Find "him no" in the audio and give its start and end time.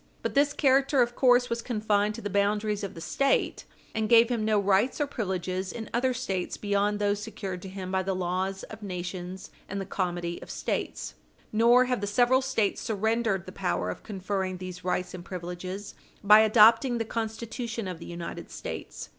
4.29-4.59